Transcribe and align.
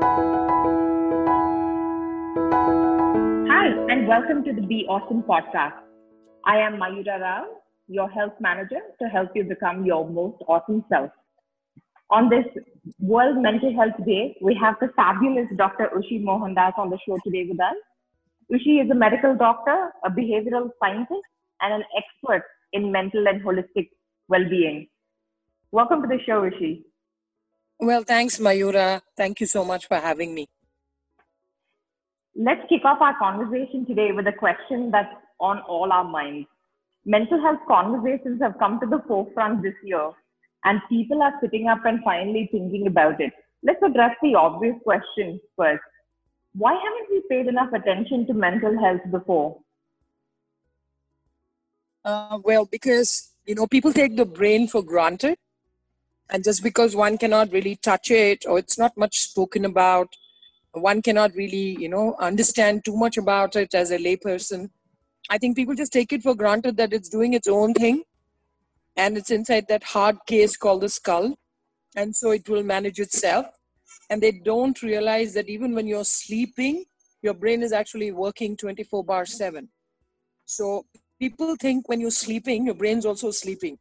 Hi, 0.00 0.46
and 3.90 4.06
welcome 4.06 4.44
to 4.44 4.52
the 4.52 4.60
Be 4.60 4.86
Ausum 4.88 5.24
podcast. 5.24 5.80
I 6.44 6.58
am 6.58 6.74
Mayura 6.74 7.20
Rao, 7.20 7.46
your 7.88 8.08
health 8.08 8.34
manager 8.38 8.80
to 9.02 9.08
help 9.08 9.30
you 9.34 9.42
become 9.44 9.84
your 9.84 10.08
most 10.08 10.36
awesome 10.46 10.84
self. 10.88 11.10
On 12.10 12.28
this 12.28 12.44
World 13.00 13.38
Mental 13.42 13.74
Health 13.74 13.96
Day, 14.06 14.36
we 14.40 14.54
have 14.54 14.76
the 14.80 14.88
fabulous 14.94 15.48
Dr. 15.56 15.90
Ushy 15.96 16.22
Mohandas 16.22 16.74
on 16.76 16.90
the 16.90 16.98
show 17.06 17.18
today 17.24 17.46
with 17.50 17.60
us. 17.60 17.74
Ushy 18.52 18.80
is 18.84 18.90
a 18.90 18.94
medical 18.94 19.34
doctor, 19.34 19.90
a 20.04 20.10
behavioral 20.10 20.70
scientist, 20.80 21.26
and 21.60 21.74
an 21.74 21.82
expert 21.96 22.44
in 22.72 22.92
mental 22.92 23.26
and 23.26 23.42
holistic 23.42 23.88
well-being. 24.28 24.86
Welcome 25.72 26.02
to 26.02 26.08
the 26.08 26.18
show, 26.24 26.42
Ushy. 26.42 26.84
Well, 27.80 28.02
thanks, 28.02 28.38
Mayura. 28.38 29.00
Thank 29.16 29.40
you 29.40 29.46
so 29.46 29.64
much 29.64 29.86
for 29.86 29.96
having 29.96 30.34
me. 30.34 30.48
Let's 32.34 32.60
kick 32.68 32.84
off 32.84 33.00
our 33.00 33.16
conversation 33.18 33.86
today 33.86 34.10
with 34.12 34.26
a 34.26 34.32
question 34.32 34.90
that's 34.90 35.14
on 35.40 35.60
all 35.60 35.92
our 35.92 36.04
minds. 36.04 36.48
Mental 37.04 37.40
health 37.40 37.60
conversations 37.66 38.40
have 38.42 38.58
come 38.58 38.80
to 38.80 38.86
the 38.86 39.02
forefront 39.06 39.62
this 39.62 39.74
year, 39.84 40.10
and 40.64 40.80
people 40.88 41.22
are 41.22 41.32
sitting 41.40 41.68
up 41.68 41.84
and 41.84 42.00
finally 42.04 42.48
thinking 42.52 42.86
about 42.86 43.20
it. 43.20 43.32
Let's 43.62 43.82
address 43.82 44.16
the 44.22 44.34
obvious 44.34 44.76
question 44.84 45.40
first. 45.56 45.82
Why 46.54 46.74
haven't 46.74 47.10
we 47.10 47.22
paid 47.28 47.46
enough 47.46 47.72
attention 47.72 48.26
to 48.26 48.34
mental 48.34 48.78
health 48.78 49.02
before? 49.10 49.58
Uh, 52.04 52.38
well, 52.42 52.66
because 52.66 53.32
you 53.46 53.54
know 53.54 53.66
people 53.66 53.92
take 53.92 54.16
the 54.16 54.24
brain 54.24 54.66
for 54.66 54.82
granted, 54.82 55.38
and 56.30 56.44
just 56.44 56.62
because 56.62 56.94
one 56.94 57.18
cannot 57.18 57.52
really 57.52 57.76
touch 57.76 58.10
it 58.10 58.44
or 58.46 58.58
it's 58.58 58.78
not 58.78 58.96
much 58.96 59.18
spoken 59.18 59.64
about, 59.64 60.08
one 60.72 61.02
cannot 61.02 61.34
really 61.34 61.76
you 61.80 61.88
know 61.88 62.16
understand 62.20 62.84
too 62.84 62.96
much 62.96 63.16
about 63.16 63.56
it 63.56 63.74
as 63.74 63.90
a 63.90 63.98
layperson. 63.98 64.70
I 65.30 65.38
think 65.38 65.56
people 65.56 65.74
just 65.74 65.92
take 65.92 66.12
it 66.12 66.22
for 66.22 66.34
granted 66.34 66.76
that 66.76 66.92
it's 66.92 67.08
doing 67.08 67.34
its 67.34 67.48
own 67.48 67.74
thing 67.74 68.02
and 68.96 69.16
it's 69.16 69.30
inside 69.30 69.66
that 69.68 69.84
hard 69.84 70.16
case 70.26 70.56
called 70.56 70.82
the 70.82 70.88
skull 70.88 71.36
and 71.96 72.14
so 72.14 72.30
it 72.30 72.48
will 72.48 72.62
manage 72.62 72.98
itself. 73.00 73.46
And 74.10 74.22
they 74.22 74.32
don't 74.32 74.80
realize 74.82 75.34
that 75.34 75.48
even 75.48 75.74
when 75.74 75.86
you're 75.86 76.04
sleeping 76.04 76.84
your 77.22 77.34
brain 77.34 77.62
is 77.62 77.72
actually 77.72 78.12
working 78.12 78.56
24 78.56 79.04
bar 79.04 79.26
7 79.26 79.68
so 80.44 80.84
people 81.18 81.56
think 81.56 81.88
when 81.88 82.00
you're 82.00 82.10
sleeping 82.10 82.66
your 82.66 82.74
brain's 82.74 83.06
also 83.06 83.30
sleeping 83.30 83.78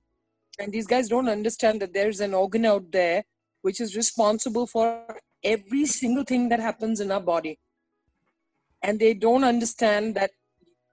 and 0.60 0.72
these 0.72 0.88
guys 0.88 1.08
don't 1.08 1.30
understand 1.30 1.82
that 1.82 1.94
there's 1.94 2.20
an 2.20 2.34
organ 2.34 2.66
out 2.66 2.92
there 2.92 3.24
which 3.62 3.80
is 3.80 3.96
responsible 3.96 4.66
for 4.66 5.06
every 5.44 5.86
single 5.86 6.24
thing 6.24 6.50
that 6.50 6.60
happens 6.60 7.00
in 7.00 7.12
our 7.12 7.22
body. 7.22 7.60
And 8.82 9.00
they 9.00 9.14
don't 9.14 9.44
understand 9.44 10.16
that 10.16 10.32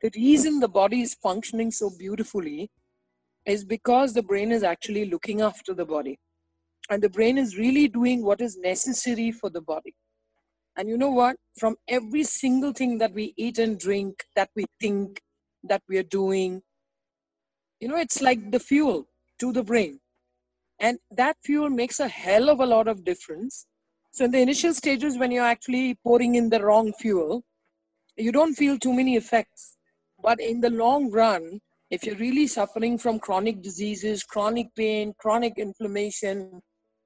the 0.01 0.11
reason 0.17 0.61
the 0.61 0.69
body 0.69 1.01
is 1.03 1.15
functioning 1.15 1.71
so 1.71 1.91
beautifully 1.99 2.71
is 3.47 3.65
because 3.65 4.13
the 4.13 4.23
brain 4.23 4.53
is 4.53 4.63
actually 4.63 5.07
looking 5.07 5.41
after 5.41 5.75
the 5.75 5.85
body. 5.85 6.19
And 6.91 7.03
the 7.03 7.09
brain 7.09 7.39
is 7.39 7.57
really 7.57 7.89
doing 7.89 8.23
what 8.23 8.41
is 8.41 8.59
necessary 8.59 9.33
for 9.33 9.49
the 9.49 9.63
body. 9.63 9.95
And 10.77 10.89
you 10.89 10.99
know 10.99 11.11
what? 11.11 11.37
From 11.59 11.77
every 11.89 12.25
single 12.25 12.73
thing 12.73 12.99
that 12.99 13.15
we 13.15 13.33
eat 13.37 13.59
and 13.59 13.79
drink, 13.79 14.25
that 14.35 14.51
we 14.57 14.65
think, 14.81 15.21
that 15.63 15.83
we 15.89 15.97
are 15.99 16.03
doing, 16.03 16.63
you 17.81 17.89
know, 17.89 17.97
it's 17.97 18.21
like 18.21 18.51
the 18.51 18.61
fuel 18.61 19.07
to 19.41 19.53
the 19.53 19.63
brain. 19.63 20.01
And 20.81 20.99
that 21.11 21.37
fuel 21.45 21.71
makes 21.71 22.01
a 22.01 22.09
hell 22.09 22.51
of 22.51 22.61
a 22.61 22.67
lot 22.67 22.89
of 22.89 23.05
difference 23.05 23.67
so 24.15 24.27
in 24.27 24.31
the 24.31 24.39
initial 24.39 24.73
stages, 24.73 25.19
when 25.19 25.33
you're 25.33 25.45
actually 25.45 25.97
pouring 25.97 26.37
in 26.37 26.49
the 26.49 26.65
wrong 26.65 26.93
fuel, 26.93 27.43
you 28.17 28.31
don't 28.31 28.55
feel 28.55 28.79
too 28.79 28.93
many 28.93 29.17
effects. 29.17 29.77
But 30.23 30.39
in 30.39 30.61
the 30.61 30.71
long 30.71 31.11
run, 31.11 31.61
if 31.91 32.05
you're 32.05 32.15
really 32.15 32.47
suffering 32.47 32.97
from 32.97 33.19
chronic 33.19 33.61
diseases, 33.61 34.23
chronic 34.23 34.69
pain, 34.77 35.15
chronic 35.19 35.55
inflammation, 35.57 36.63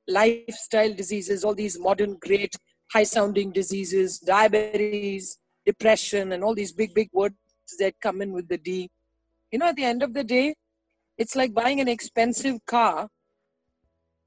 lifestyle 0.06 0.92
diseases, 0.92 1.44
all 1.44 1.54
these 1.54 1.80
modern 1.80 2.18
great 2.20 2.54
high 2.92 3.04
sounding 3.04 3.52
diseases, 3.52 4.18
diabetes, 4.18 5.38
depression, 5.64 6.32
and 6.32 6.44
all 6.44 6.54
these 6.54 6.72
big, 6.72 6.92
big 6.92 7.08
words 7.14 7.36
that 7.78 7.94
come 8.02 8.20
in 8.20 8.32
with 8.32 8.48
the 8.48 8.58
D. 8.58 8.90
You 9.50 9.60
know, 9.60 9.68
at 9.68 9.76
the 9.76 9.84
end 9.84 10.02
of 10.02 10.12
the 10.12 10.24
day, 10.24 10.56
it's 11.18 11.36
like 11.36 11.52
buying 11.52 11.80
an 11.80 11.88
expensive 11.88 12.64
car 12.66 13.08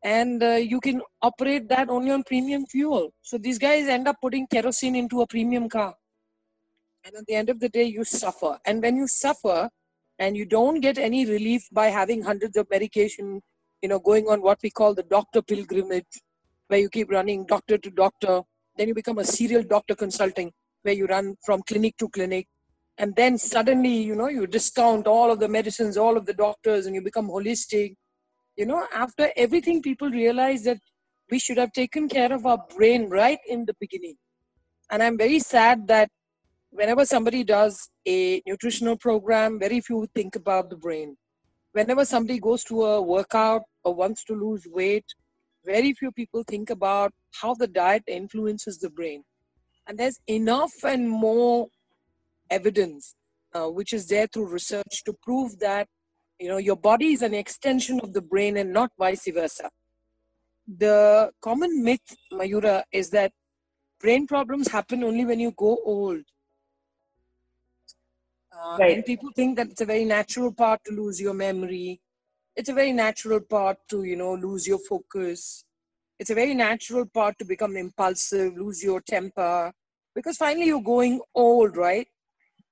and 0.04 0.44
uh, 0.44 0.56
you 0.56 0.80
can 0.80 1.02
operate 1.22 1.70
that 1.70 1.90
only 1.90 2.12
on 2.12 2.24
premium 2.24 2.66
fuel. 2.66 3.14
So 3.22 3.38
these 3.38 3.60
guys 3.60 3.88
end 3.88 4.08
up 4.08 4.18
putting 4.22 4.48
kerosene 4.48 4.96
into 4.96 5.22
a 5.22 5.28
premium 5.28 5.70
car. 5.70 5.96
And 7.04 7.16
at 7.16 7.26
the 7.28 7.36
end 7.36 7.50
of 7.50 7.60
the 7.60 7.70
day, 7.70 7.84
you 7.84 8.04
suffer. 8.04 8.60
And 8.66 8.82
when 8.82 8.96
you 8.96 9.08
suffer 9.08 9.70
and 10.20 10.36
you 10.36 10.46
don't 10.46 10.82
get 10.82 10.98
any 10.98 11.26
relief 11.26 11.68
by 11.72 11.88
having 11.88 12.24
hundreds 12.24 12.58
of 12.58 12.70
medication, 12.70 13.42
you 13.82 13.90
know, 13.90 14.00
going 14.00 14.28
on 14.28 14.42
what 14.42 14.60
we 14.62 14.70
call 14.70 14.94
the 14.94 15.04
doctor 15.04 15.42
pilgrimage, 15.42 16.22
where 16.68 16.80
you 16.80 16.90
keep 16.90 17.12
running 17.12 17.46
doctor 17.46 17.78
to 17.78 17.90
doctor, 17.92 18.42
then 18.78 18.88
you 18.88 18.94
become 18.94 19.18
a 19.20 19.26
serial 19.26 19.64
doctor 19.64 19.96
consulting, 19.96 20.52
where 20.84 20.94
you 20.94 21.06
run 21.06 21.36
from 21.44 21.62
clinic 21.68 21.98
to 21.98 22.10
clinic. 22.10 22.48
And 22.98 23.16
then 23.16 23.38
suddenly, 23.38 23.96
you 24.02 24.16
know, 24.16 24.28
you 24.28 24.46
discount 24.48 25.08
all 25.08 25.32
of 25.32 25.40
the 25.40 25.48
medicines, 25.48 25.98
all 25.98 26.18
of 26.18 26.26
the 26.26 26.34
doctors, 26.34 26.86
and 26.86 26.96
you 26.96 27.02
become 27.02 27.28
holistic. 27.28 27.96
You 28.58 28.66
know 28.66 28.86
after 28.94 29.32
everything 29.38 29.82
people 29.82 30.10
realize 30.10 30.64
that 30.64 30.78
we 31.32 31.40
should 31.40 31.58
have 31.58 31.72
taken 31.72 32.10
care 32.10 32.32
of 32.34 32.46
our 32.46 32.60
brain 32.78 33.10
right 33.10 33.40
in 33.48 33.66
the 33.66 33.74
beginning. 33.80 34.16
And 34.92 35.02
i'm 35.02 35.18
very 35.18 35.40
sad 35.40 35.88
that 35.88 36.10
whenever 36.70 37.06
somebody 37.06 37.44
does 37.46 37.90
a 38.06 38.42
nutritional 38.46 38.98
program 38.98 39.58
very 39.58 39.80
few 39.80 40.06
think 40.14 40.36
about 40.36 40.70
the 40.70 40.76
brain. 40.76 41.16
Whenever 41.72 42.04
somebody 42.04 42.40
goes 42.40 42.66
to 42.66 42.84
a 42.84 43.02
workout 43.02 43.62
or 43.86 43.96
wants 43.96 44.26
to 44.26 44.34
lose 44.36 44.68
weight 44.70 45.06
very 45.66 45.94
few 45.94 46.12
people 46.12 46.44
think 46.44 46.70
about 46.70 47.12
how 47.42 47.54
the 47.54 47.68
diet 47.68 48.04
influences 48.08 48.80
the 48.80 48.90
brain. 48.90 49.24
And 49.88 49.98
there's 49.98 50.20
enough 50.28 50.74
and 50.84 51.10
more 51.10 51.68
evidence 52.52 53.16
uh, 53.54 53.68
which 53.68 53.94
is 53.94 54.08
there 54.08 54.28
through 54.28 54.48
research 54.48 55.04
to 55.06 55.14
prove 55.22 55.60
that 55.60 55.88
you 56.40 56.48
know 56.48 56.58
your 56.58 56.76
body 56.76 57.14
is 57.14 57.22
an 57.22 57.34
extension 57.34 58.00
of 58.02 58.14
the 58.14 58.22
brain 58.22 58.58
and 58.58 58.72
not 58.72 58.92
vice 58.98 59.28
versa. 59.34 59.70
The 60.78 61.32
common 61.42 61.84
myth 61.84 62.16
mayura 62.32 62.84
is 62.92 63.10
that 63.12 63.32
brain 64.00 64.28
problems 64.28 64.68
happen 64.70 65.04
only 65.04 65.26
when 65.26 65.40
you 65.40 65.52
go 65.52 65.78
old. 65.86 66.22
Uh, 68.54 68.78
right. 68.80 68.96
and 68.96 69.06
people 69.06 69.30
think 69.36 69.56
that 69.58 69.68
it's 69.70 69.82
a 69.82 69.86
very 69.86 70.06
natural 70.06 70.54
part 70.54 70.80
to 70.86 70.94
lose 70.94 71.20
your 71.20 71.34
memory. 71.34 72.00
It's 72.56 72.70
a 72.70 72.74
very 72.74 72.92
natural 72.92 73.40
part 73.40 73.78
to 73.90 74.04
you 74.04 74.16
know 74.16 74.34
lose 74.36 74.68
your 74.68 74.80
focus. 74.80 75.66
It's 76.20 76.30
a 76.30 76.36
very 76.36 76.54
natural 76.54 77.06
part 77.06 77.38
to 77.40 77.46
become 77.46 77.76
impulsive 77.76 78.56
lose 78.56 78.84
your 78.84 79.02
temper. 79.02 79.72
Because 80.14 80.38
finally 80.38 80.68
you're 80.68 80.82
going 80.82 81.22
old 81.34 81.78
right 81.78 82.08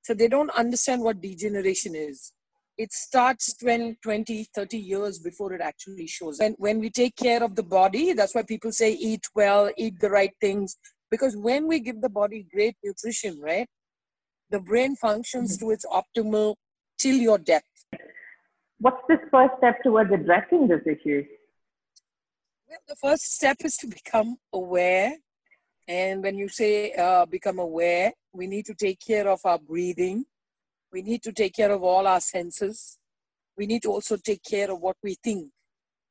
so 0.01 0.13
they 0.13 0.27
don't 0.27 0.49
understand 0.51 1.01
what 1.01 1.21
degeneration 1.21 1.95
is 1.95 2.33
it 2.79 2.93
starts 2.93 3.53
20, 3.57 3.97
20, 4.01 4.47
30 4.55 4.77
years 4.77 5.19
before 5.19 5.51
it 5.51 5.59
actually 5.59 6.07
shows. 6.07 6.39
And 6.39 6.55
when 6.57 6.79
we 6.79 6.89
take 6.89 7.17
care 7.17 7.43
of 7.43 7.57
the 7.57 7.61
body, 7.61 8.13
that's 8.13 8.33
why 8.33 8.43
people 8.43 8.71
say 8.71 8.93
eat 8.93 9.25
well, 9.35 9.69
eat 9.77 9.99
the 9.99 10.09
right 10.09 10.31
things. 10.39 10.77
Because 11.11 11.35
when 11.35 11.67
we 11.67 11.81
give 11.81 11.99
the 11.99 12.09
body 12.09 12.47
great 12.49 12.77
nutrition, 12.81 13.37
right, 13.41 13.67
the 14.49 14.61
brain 14.61 14.95
functions 14.95 15.57
mm-hmm. 15.57 15.65
to 15.67 15.71
its 15.71 15.85
optimal 15.85 16.55
till 16.97 17.17
your 17.17 17.37
death. 17.37 17.63
What's 18.79 19.03
the 19.09 19.17
first 19.29 19.55
step 19.57 19.83
towards 19.83 20.13
addressing 20.13 20.69
this 20.69 20.81
issue? 20.85 21.25
Well, 22.69 22.79
the 22.87 22.95
first 22.95 23.33
step 23.33 23.57
is 23.65 23.75
to 23.77 23.87
become 23.87 24.37
aware. 24.53 25.15
And 25.89 26.23
when 26.23 26.37
you 26.37 26.47
say 26.47 26.93
uh, 26.93 27.25
become 27.25 27.59
aware, 27.59 28.13
we 28.31 28.47
need 28.47 28.65
to 28.67 28.75
take 28.75 28.99
care 29.05 29.27
of 29.27 29.41
our 29.43 29.59
breathing 29.59 30.23
we 30.91 31.01
need 31.01 31.21
to 31.23 31.31
take 31.31 31.53
care 31.55 31.71
of 31.71 31.83
all 31.83 32.07
our 32.07 32.21
senses. 32.21 32.97
We 33.57 33.65
need 33.67 33.83
to 33.83 33.91
also 33.91 34.17
take 34.17 34.43
care 34.43 34.71
of 34.71 34.79
what 34.79 34.97
we 35.03 35.15
think. 35.23 35.51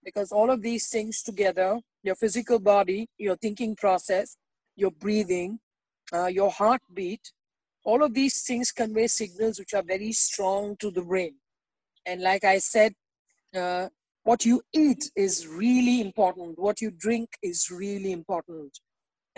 Because 0.04 0.30
all 0.32 0.50
of 0.50 0.62
these 0.62 0.88
things 0.88 1.22
together, 1.22 1.78
your 2.02 2.14
physical 2.14 2.58
body, 2.58 3.08
your 3.19 3.36
thinking 3.36 3.75
process, 3.75 4.36
your 4.76 4.92
breathing, 4.92 5.58
uh, 6.12 6.26
your 6.26 6.50
heartbeat, 6.50 7.32
all 7.84 8.02
of 8.02 8.14
these 8.14 8.42
things 8.42 8.70
convey 8.70 9.06
signals 9.06 9.58
which 9.58 9.74
are 9.74 9.82
very 9.82 10.12
strong 10.12 10.76
to 10.78 10.90
the 10.90 11.02
brain. 11.02 11.34
And 12.06 12.20
like 12.22 12.44
I 12.44 12.58
said, 12.58 12.94
uh, 13.54 13.88
what 14.22 14.44
you 14.44 14.62
eat 14.72 15.10
is 15.16 15.46
really 15.46 16.00
important. 16.00 16.58
What 16.58 16.81
you 16.81 16.90
drink 16.90 17.31
is 17.42 17.70
really 17.70 18.12
important. 18.12 18.78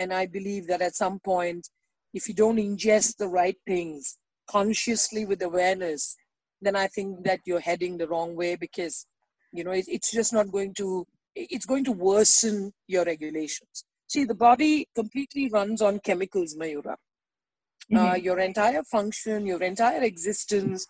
And 0.01 0.11
I 0.11 0.25
believe 0.25 0.65
that 0.67 0.81
at 0.81 0.95
some 0.95 1.19
point, 1.19 1.69
if 2.11 2.27
you 2.27 2.33
don't 2.33 2.57
ingest 2.57 3.17
the 3.17 3.27
right 3.27 3.59
things, 3.67 4.17
consciously 4.49 5.25
with 5.25 5.41
awareness, 5.43 6.15
then 6.59 6.75
I 6.75 6.87
think 6.87 7.23
that 7.27 7.41
you're 7.45 7.67
heading 7.69 7.97
the 7.97 8.07
wrong 8.07 8.35
way 8.35 8.55
because, 8.55 9.05
you 9.51 9.63
know, 9.63 9.75
it, 9.79 9.85
it's 9.87 10.11
just 10.11 10.33
not 10.33 10.51
going 10.51 10.73
to, 10.81 11.05
it's 11.35 11.67
going 11.67 11.85
to 11.85 11.91
worsen 11.91 12.73
your 12.87 13.05
regulations. 13.05 13.85
See, 14.07 14.25
the 14.25 14.41
body 14.49 14.87
completely 14.95 15.49
runs 15.49 15.83
on 15.83 15.99
chemicals, 15.99 16.55
Mayura. 16.55 16.93
Uh, 16.93 16.95
mm-hmm. 17.91 17.97
Uh, 17.97 18.15
your 18.15 18.39
entire 18.39 18.83
function, 18.83 19.45
your 19.45 19.61
entire 19.61 20.01
existence, 20.01 20.87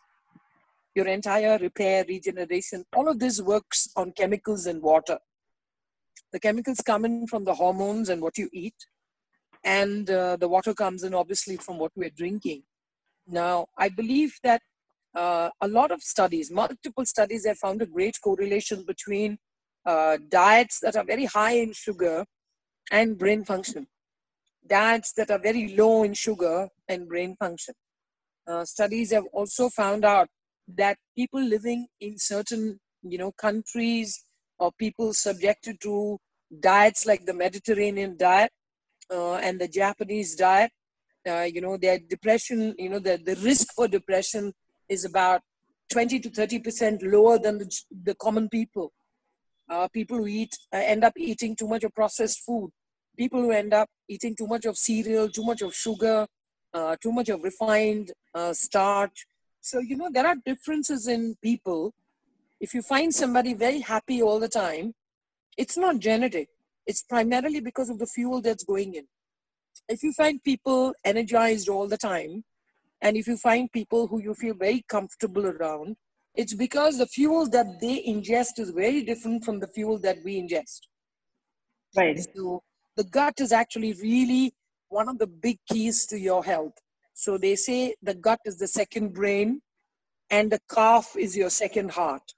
your 0.96 1.07
entire 1.07 1.57
repair, 1.57 2.06
regeneration, 2.07 2.86
all 2.96 3.10
of 3.10 3.19
this 3.19 3.42
works 3.42 3.90
on 3.96 4.14
chemicals 4.14 4.68
and 4.68 4.81
water. 4.81 5.19
The 6.34 6.40
chemicals 6.40 6.80
come 6.80 7.04
in 7.06 7.28
from 7.28 7.44
the 7.44 7.56
hormones 7.56 8.07
and 8.10 8.22
what 8.22 8.38
you 8.38 8.50
eat, 8.54 8.75
and 9.63 10.10
uh, 10.10 10.38
the 10.38 10.48
water 10.48 10.74
comes 10.74 11.04
in 11.04 11.13
obviously 11.13 11.58
from 11.58 11.78
what 11.78 11.92
we're 11.96 12.10
drinking. 12.10 12.63
Now, 13.28 13.68
I 13.78 13.90
believe 13.90 14.38
that 14.44 14.62
uh, 15.16 15.50
a 15.62 15.68
lot 15.68 15.92
of 15.92 16.02
studies, 16.02 16.52
multiple 16.52 17.06
studies, 17.06 17.46
have 17.46 17.58
found 17.58 17.81
a 17.81 17.86
great 17.86 18.18
correlation 18.24 18.84
between 18.86 19.38
uh, 19.86 20.18
diets 20.30 20.80
that 20.81 20.96
are 20.96 21.04
very 21.04 21.25
high 21.25 21.54
in 21.54 21.74
sugar 21.74 22.25
and 22.92 23.18
brain 23.18 23.44
function, 23.44 23.88
diets 24.68 25.13
that 25.13 25.31
are 25.31 25.40
very 25.40 25.75
low 25.75 26.04
in 26.04 26.14
sugar 26.14 26.69
and 26.88 27.07
brain 27.07 27.36
function. 27.38 27.74
Uh, 28.48 28.66
studies 28.66 29.12
have 29.12 29.25
also 29.34 29.69
found 29.69 30.04
out 30.04 30.28
that 30.68 30.98
people 31.16 31.42
living 31.42 31.88
in 32.00 32.18
certain 32.18 32.80
you 33.04 33.18
know 33.18 33.31
countries 33.34 34.24
or 34.60 34.72
people 34.74 35.14
subjected 35.14 35.80
to 35.81 36.18
diets 36.60 37.06
like 37.06 37.25
the 37.25 37.34
mediterranean 37.34 38.16
diet 38.18 38.52
uh, 39.12 39.36
and 39.36 39.60
the 39.60 39.68
japanese 39.68 40.36
diet 40.36 40.72
uh, 41.30 41.48
you 41.54 41.62
know 41.62 41.78
their 41.78 42.00
depression 42.00 42.75
you 42.78 42.90
know 42.90 43.00
the, 43.00 43.18
the 43.25 43.36
risk 43.38 43.74
for 43.74 43.88
depression 43.88 44.54
is 44.90 45.06
about 45.06 45.42
20 45.90 46.19
to 46.19 46.30
30 46.30 46.60
percent 46.60 47.04
lower 47.04 47.38
than 47.38 47.58
the, 47.58 47.81
the 48.04 48.16
common 48.16 48.50
people 48.50 48.92
uh, 49.69 49.88
people 49.90 50.18
who 50.18 50.28
eat 50.28 50.58
uh, 50.74 50.78
end 50.78 51.04
up 51.04 51.13
eating 51.18 51.56
too 51.56 51.68
much 51.68 51.84
of 51.84 51.94
processed 51.94 52.40
food 52.46 52.72
people 53.18 53.42
who 53.42 53.52
end 53.52 53.74
up 53.74 53.90
eating 54.08 54.36
too 54.36 54.48
much 54.48 54.66
of 54.66 54.78
cereal 54.78 55.30
too 55.30 55.44
much 55.44 55.62
of 55.62 55.74
sugar 55.74 56.25
uh, 56.74 56.96
too 57.02 57.12
much 57.12 57.30
of 57.30 57.44
refined 57.44 58.12
uh, 58.34 58.54
starch 58.54 59.25
so, 59.62 59.80
you 59.80 59.96
know, 59.96 60.10
there 60.12 60.25
are 60.25 60.36
differences 60.44 61.07
in 61.07 61.36
people. 61.42 61.94
If 62.60 62.74
you 62.74 62.81
find 62.81 63.14
somebody 63.14 63.54
very 63.54 63.80
happy 63.80 64.22
all 64.22 64.40
the 64.40 64.50
time, 64.50 64.94
it's 65.56 65.78
not 65.78 66.00
genetic. 66.00 66.50
It's 66.92 67.04
primarily 67.04 67.62
because 67.62 67.90
of 67.90 68.00
the 68.00 68.06
fuel 68.06 68.42
that's 68.42 68.66
going 68.66 68.96
in. 68.96 69.06
If 69.88 70.04
you 70.04 70.12
find 70.12 70.44
people 70.44 70.94
energized 71.06 71.70
all 71.70 71.88
the 71.88 71.98
time, 71.98 72.44
and 73.02 73.16
if 73.16 73.28
you 73.28 73.38
find 73.38 73.72
people 73.72 74.08
who 74.08 74.22
you 74.22 74.34
feel 74.34 74.56
very 74.56 74.84
comfortable 74.90 75.46
around, 75.48 75.96
it's 76.36 76.54
because 76.54 76.98
the 76.98 77.06
fuel 77.06 77.48
that 77.52 77.80
they 77.80 78.04
ingest 78.04 78.60
is 78.60 78.72
very 78.72 79.04
different 79.04 79.46
from 79.46 79.62
the 79.62 79.68
fuel 79.68 80.00
that 80.00 80.18
we 80.26 80.36
ingest. 80.42 80.82
Right. 81.96 82.20
So 82.36 82.62
the 82.98 83.06
gut 83.06 83.40
is 83.40 83.54
actually 83.54 83.94
really 83.94 84.54
one 84.90 85.08
of 85.08 85.18
the 85.18 85.28
big 85.28 85.60
keys 85.72 86.06
to 86.08 86.20
your 86.20 86.44
health. 86.44 86.78
So 87.14 87.38
they 87.38 87.56
say 87.56 87.96
the 88.02 88.16
gut 88.16 88.42
is 88.44 88.58
the 88.58 88.68
second 88.68 89.14
brain 89.14 89.62
and 90.30 90.52
the 90.52 90.60
calf 90.70 91.16
is 91.18 91.38
your 91.38 91.52
second 91.52 91.92
heart. 91.92 92.34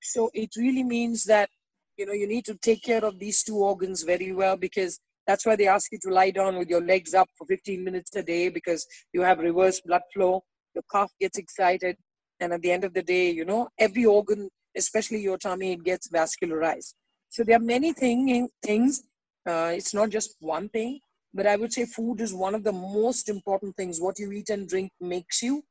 So 0.00 0.30
it 0.32 0.56
really 0.56 0.84
means 0.84 1.24
that 1.24 1.50
you 1.96 2.06
know 2.06 2.12
you 2.12 2.26
need 2.26 2.44
to 2.44 2.54
take 2.56 2.82
care 2.82 3.04
of 3.04 3.18
these 3.18 3.42
two 3.42 3.56
organs 3.56 4.02
very 4.02 4.32
well 4.32 4.56
because 4.56 5.00
that's 5.26 5.46
why 5.46 5.56
they 5.56 5.66
ask 5.66 5.90
you 5.92 5.98
to 6.02 6.10
lie 6.10 6.30
down 6.30 6.56
with 6.56 6.68
your 6.68 6.82
legs 6.82 7.14
up 7.14 7.28
for 7.36 7.46
15 7.46 7.82
minutes 7.82 8.14
a 8.14 8.22
day 8.22 8.48
because 8.48 8.86
you 9.12 9.22
have 9.22 9.38
reverse 9.38 9.80
blood 9.80 10.02
flow. 10.12 10.42
Your 10.74 10.84
calf 10.92 11.10
gets 11.18 11.38
excited, 11.38 11.96
and 12.40 12.52
at 12.52 12.60
the 12.60 12.70
end 12.70 12.84
of 12.84 12.92
the 12.92 13.02
day, 13.02 13.30
you 13.30 13.44
know 13.44 13.68
every 13.78 14.04
organ, 14.04 14.50
especially 14.76 15.20
your 15.20 15.38
tummy, 15.38 15.72
it 15.72 15.84
gets 15.84 16.08
vascularized. 16.08 16.94
So 17.30 17.42
there 17.42 17.56
are 17.56 17.70
many 17.74 17.92
thing, 17.92 18.48
things. 18.62 19.02
Uh, 19.46 19.72
it's 19.74 19.94
not 19.94 20.10
just 20.10 20.36
one 20.40 20.68
thing 20.70 21.00
but 21.34 21.46
i 21.46 21.56
would 21.56 21.72
say 21.72 21.84
food 21.84 22.20
is 22.20 22.32
one 22.32 22.54
of 22.54 22.64
the 22.64 22.72
most 22.72 23.28
important 23.28 23.76
things 23.76 24.00
what 24.00 24.18
you 24.18 24.30
eat 24.32 24.48
and 24.48 24.68
drink 24.68 24.90
makes 25.00 25.42
you 25.42 25.62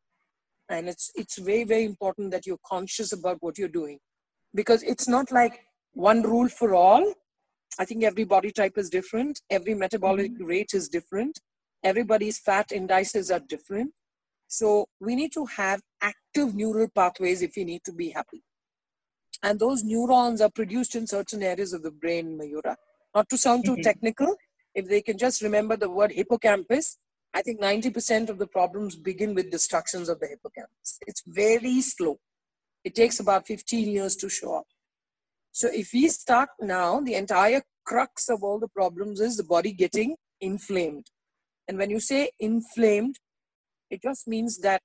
and 0.70 0.88
it's 0.88 1.12
it's 1.16 1.38
very 1.40 1.64
very 1.64 1.86
important 1.86 2.30
that 2.30 2.46
you're 2.46 2.66
conscious 2.66 3.14
about 3.14 3.38
what 3.40 3.58
you're 3.58 3.78
doing 3.82 3.98
because 4.54 4.84
it's 4.84 5.08
not 5.08 5.32
like 5.32 5.62
one 5.94 6.22
rule 6.22 6.50
for 6.50 6.74
all 6.76 7.14
i 7.80 7.86
think 7.86 8.04
every 8.04 8.24
body 8.24 8.52
type 8.52 8.78
is 8.78 8.90
different 8.90 9.42
every 9.50 9.74
metabolic 9.74 10.32
mm-hmm. 10.32 10.46
rate 10.46 10.72
is 10.74 10.90
different 10.90 11.40
everybody's 11.84 12.40
fat 12.40 12.72
indices 12.72 13.32
are 13.32 13.42
different 13.48 13.92
so 14.48 14.86
we 15.00 15.16
need 15.16 15.32
to 15.34 15.46
have 15.46 15.82
active 16.02 16.54
neural 16.56 16.88
pathways 16.96 17.42
if 17.42 17.54
we 17.56 17.64
need 17.64 17.84
to 17.84 17.92
be 17.92 18.10
happy 18.10 18.44
and 19.42 19.60
those 19.60 19.84
neurons 19.84 20.42
are 20.42 20.52
produced 20.52 20.96
in 20.96 21.06
certain 21.06 21.44
areas 21.44 21.74
of 21.74 21.84
the 21.84 21.92
brain 21.92 22.38
mayura 22.40 22.76
not 23.16 23.30
to 23.30 23.38
sound 23.38 23.66
too 23.66 23.74
mm-hmm. 23.74 23.82
technical 23.82 24.36
if 24.76 24.88
they 24.88 25.02
can 25.02 25.18
just 25.18 25.42
remember 25.42 25.76
the 25.76 25.90
word 25.90 26.12
hippocampus, 26.12 26.98
I 27.34 27.42
think 27.42 27.62
90% 27.62 28.30
of 28.30 28.38
the 28.38 28.48
problems 28.48 28.96
begin 28.96 29.34
with 29.34 29.52
destructions 29.52 30.10
of 30.10 30.20
the 30.20 30.28
hippocampus. 30.28 31.00
It's 31.08 31.24
very 31.26 31.82
slow. 31.82 32.20
It 32.84 32.96
takes 32.96 33.20
about 33.20 33.48
15 33.48 33.90
years 33.90 34.16
to 34.18 34.30
show 34.30 34.56
up. 34.56 34.68
So 35.54 35.70
if 35.72 35.92
we 35.94 36.10
start 36.10 36.50
now, 36.60 37.00
the 37.00 37.14
entire 37.16 37.62
crux 37.86 38.28
of 38.28 38.44
all 38.44 38.60
the 38.60 38.68
problems 38.68 39.22
is 39.22 39.38
the 39.38 39.44
body 39.46 39.72
getting 39.72 40.18
inflamed. 40.42 41.06
And 41.70 41.78
when 41.78 41.90
you 41.90 42.02
say 42.02 42.32
inflamed, 42.42 43.16
it 43.90 44.02
just 44.02 44.28
means 44.28 44.60
that 44.60 44.82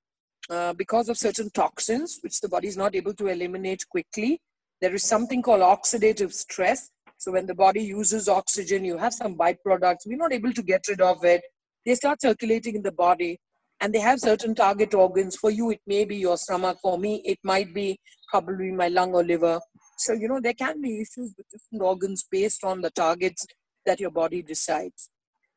uh, 0.49 0.75
because 0.75 1.09
of 1.09 1.19
certain 1.19 1.51
toxins, 1.51 2.21
which 2.23 2.41
the 2.41 2.49
body 2.49 2.69
is 2.69 2.77
not 2.77 2.95
able 2.95 3.15
to 3.15 3.27
eliminate 3.27 3.83
quickly, 3.89 4.41
there 4.81 4.95
is 4.95 5.03
something 5.03 5.43
called 5.43 5.63
oxidative 5.63 6.33
stress 6.33 6.91
so 7.19 7.33
when 7.33 7.47
the 7.47 7.55
body 7.55 7.83
uses 7.83 8.29
oxygen, 8.29 8.85
you 8.85 8.97
have 8.97 9.13
some 9.13 9.37
byproducts. 9.37 10.07
We're 10.07 10.17
not 10.17 10.33
able 10.33 10.53
to 10.53 10.63
get 10.63 10.87
rid 10.89 11.01
of 11.01 11.25
it. 11.25 11.43
They 11.85 11.97
start 11.97 12.23
circulating 12.23 12.77
in 12.77 12.83
the 12.83 12.93
body 12.93 13.41
and 13.81 13.93
they 13.93 13.99
have 13.99 14.21
certain 14.21 14.55
target 14.55 14.95
organs. 14.95 15.35
For 15.35 15.51
you, 15.51 15.71
it 15.71 15.81
may 15.87 16.05
be 16.05 16.17
your 16.17 16.37
stomach. 16.37 16.79
For 16.81 16.97
me, 16.97 17.21
it 17.25 17.39
might 17.43 17.75
be 17.75 17.99
probably 18.31 18.71
my 18.71 18.87
lung 18.87 19.15
or 19.15 19.25
liver. 19.25 19.61
So, 19.99 20.13
you 20.13 20.29
know, 20.29 20.41
there 20.41 20.55
can 20.55 20.81
be 20.81 21.01
issues 21.01 21.35
with 21.37 21.49
different 21.51 21.83
organs 21.83 22.25
based 22.31 22.65
on 22.65 22.81
the 22.81 22.91
targets 22.91 23.47
that 23.85 24.01
your 24.01 24.11
body 24.11 24.43
decides. 24.43 25.11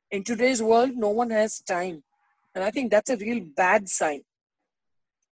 In 0.09 0.23
today's 0.23 0.61
world, 0.61 0.91
no 0.95 1.09
one 1.09 1.29
has 1.29 1.61
time. 1.61 2.03
And 2.53 2.63
I 2.63 2.71
think 2.71 2.91
that's 2.91 3.09
a 3.09 3.17
real 3.17 3.41
bad 3.55 3.87
sign. 3.87 4.21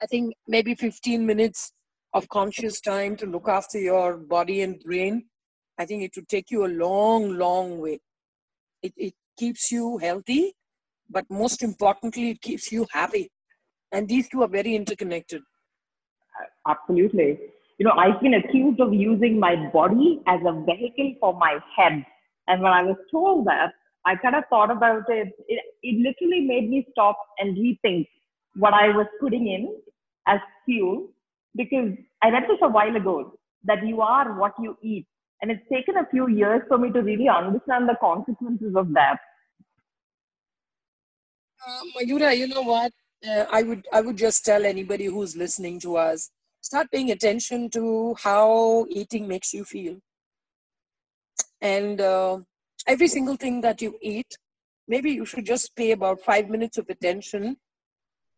I 0.01 0.05
think 0.05 0.35
maybe 0.47 0.75
15 0.75 1.25
minutes 1.25 1.71
of 2.13 2.29
conscious 2.29 2.79
time 2.79 3.15
to 3.17 3.25
look 3.25 3.47
after 3.47 3.79
your 3.79 4.17
body 4.17 4.61
and 4.61 4.79
brain 4.79 5.25
I 5.77 5.85
think 5.85 6.03
it 6.03 6.15
would 6.15 6.27
take 6.27 6.49
you 6.49 6.65
a 6.65 6.67
long, 6.67 7.37
long 7.37 7.79
way. 7.79 7.99
It, 8.81 8.93
it 8.97 9.13
keeps 9.37 9.71
you 9.71 9.97
healthy, 9.97 10.53
but 11.09 11.25
most 11.29 11.61
importantly, 11.63 12.31
it 12.31 12.41
keeps 12.41 12.71
you 12.71 12.87
happy. 12.91 13.29
And 13.91 14.07
these 14.07 14.27
two 14.27 14.41
are 14.41 14.47
very 14.47 14.75
interconnected. 14.75 15.41
Absolutely. 16.67 17.39
You 17.77 17.85
know, 17.85 17.93
I've 17.97 18.21
been 18.21 18.33
accused 18.33 18.79
of 18.79 18.93
using 18.93 19.39
my 19.39 19.55
body 19.71 20.21
as 20.27 20.39
a 20.45 20.53
vehicle 20.65 21.13
for 21.19 21.33
my 21.37 21.59
head. 21.75 22.03
And 22.47 22.61
when 22.61 22.71
I 22.71 22.83
was 22.83 22.97
told 23.11 23.45
that, 23.45 23.73
I 24.05 24.15
kind 24.15 24.35
of 24.35 24.43
thought 24.49 24.71
about 24.71 25.03
it. 25.09 25.27
It, 25.47 25.63
it 25.83 25.97
literally 25.99 26.45
made 26.45 26.69
me 26.69 26.87
stop 26.91 27.17
and 27.39 27.57
rethink 27.57 28.07
what 28.55 28.73
I 28.73 28.87
was 28.89 29.05
putting 29.19 29.47
in 29.47 29.75
as 30.27 30.39
fuel 30.65 31.09
because 31.55 31.91
I 32.21 32.29
read 32.29 32.43
this 32.43 32.57
a 32.61 32.69
while 32.69 32.95
ago 32.95 33.37
that 33.65 33.85
you 33.85 34.01
are 34.01 34.39
what 34.39 34.53
you 34.59 34.77
eat. 34.81 35.05
And 35.41 35.51
it's 35.51 35.61
taken 35.71 35.97
a 35.97 36.07
few 36.09 36.27
years 36.29 36.61
for 36.67 36.77
me 36.77 36.91
to 36.91 37.01
really 37.01 37.29
understand 37.29 37.87
the 37.87 37.95
consequences 37.99 38.75
of 38.75 38.93
that. 38.93 39.17
Uh, 41.65 41.81
Mayura, 41.95 42.35
you 42.35 42.47
know 42.47 42.61
what? 42.61 42.91
Uh, 43.27 43.45
I 43.51 43.63
would 43.63 43.87
I 43.91 44.01
would 44.01 44.17
just 44.17 44.45
tell 44.45 44.63
anybody 44.65 45.05
who's 45.05 45.35
listening 45.35 45.79
to 45.81 45.97
us, 45.97 46.29
start 46.67 46.91
paying 46.91 47.11
attention 47.11 47.69
to 47.69 48.13
how 48.21 48.85
eating 48.89 49.25
makes 49.25 49.53
you 49.53 49.63
feel. 49.63 49.95
And 51.61 52.01
uh, 52.01 52.39
every 52.85 53.07
single 53.07 53.37
thing 53.37 53.61
that 53.61 53.81
you 53.81 53.95
eat, 54.01 54.37
maybe 54.85 55.11
you 55.11 55.25
should 55.25 55.45
just 55.45 55.73
pay 55.77 55.91
about 55.91 56.21
five 56.21 56.49
minutes 56.49 56.77
of 56.77 56.89
attention 56.89 57.55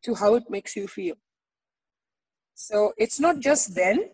to 0.03 0.13
how 0.13 0.35
it 0.35 0.43
makes 0.47 0.75
you 0.75 0.87
feel. 0.87 1.15
So 2.53 2.93
it's 2.97 3.19
not 3.19 3.39
just 3.39 3.73
then, 3.73 4.11